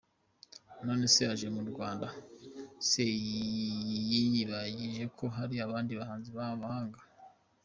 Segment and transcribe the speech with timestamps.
[0.85, 2.07] None se aje mu Rwanda
[2.89, 3.03] se
[4.11, 6.99] yiyibagijeko hari abandi bahanzi b’abahanga?.